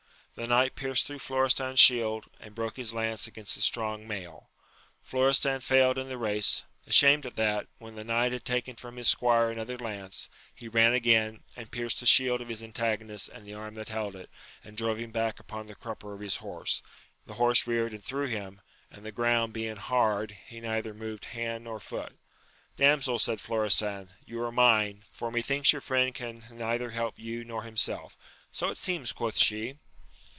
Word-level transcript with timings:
The 0.35 0.47
knight 0.47 0.75
pierced 0.75 1.05
through 1.05 1.19
Florestan's 1.19 1.79
shield, 1.79 2.25
and 2.39 2.55
broke 2.55 2.77
his 2.77 2.93
lance 2.93 3.27
against 3.27 3.53
the 3.55 3.61
strong 3.61 4.07
mail. 4.07 4.49
Florestan 5.03 5.59
failed 5.59 5.97
in 5.99 6.07
the 6.07 6.17
race: 6.17 6.63
ashamed 6.87 7.25
at 7.27 7.35
that, 7.35 7.67
when 7.79 7.95
the 7.95 8.05
knight 8.05 8.31
had 8.31 8.43
taken 8.45 8.75
from 8.77 8.95
his 8.95 9.07
squire 9.09 9.51
another 9.51 9.77
lance, 9.77 10.29
he 10.55 10.69
ran 10.69 10.93
again, 10.93 11.43
and 11.57 11.69
pierced 11.71 11.99
the 11.99 12.05
shield 12.07 12.39
of 12.41 12.47
his 12.47 12.63
antagonist 12.63 13.27
and 13.29 13.45
the 13.45 13.53
arm 13.53 13.75
that 13.75 13.89
held 13.89 14.15
it, 14.15 14.29
and 14.63 14.77
drove 14.77 14.97
him 14.97 15.11
back 15.11 15.37
upon 15.39 15.67
the 15.67 15.75
crupper 15.75 16.13
of 16.13 16.21
his 16.21 16.37
horse 16.37 16.81
\ 17.05 17.25
the 17.27 17.33
horse 17.35 17.67
reared 17.67 17.91
and 17.93 18.03
threw 18.03 18.25
him, 18.25 18.61
and 18.89 19.05
the 19.05 19.11
ground 19.11 19.51
being 19.53 19.75
hard, 19.75 20.31
he 20.47 20.61
neither 20.61 20.93
moved 20.93 21.25
hand 21.25 21.65
nor 21.65 21.79
foot. 21.79 22.17
Damsel, 22.77 23.19
said 23.19 23.41
Florestan, 23.41 24.09
you 24.25 24.41
are 24.41 24.51
mine; 24.51 25.03
for 25.11 25.29
methinks 25.29 25.71
your 25.73 25.81
friend 25.81 26.15
can 26.15 26.41
neither 26.51 26.91
help 26.91 27.19
you 27.19 27.43
nor 27.43 27.61
himself. 27.63 28.17
So 28.49 28.69
it 28.69 28.77
seems, 28.79 29.11
quoth 29.11 29.37
she. 29.37 29.77